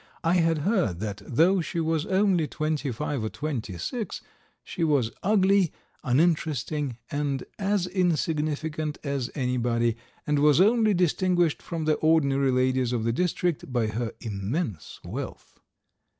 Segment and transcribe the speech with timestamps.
[0.23, 4.19] I had heard that, though she was only twenty five or twenty six,
[4.63, 5.71] she was ugly,
[6.03, 13.03] uninteresting, and as insignificant as anybody, and was only distinguished from the ordinary ladies of
[13.03, 15.59] the district by her immense wealth.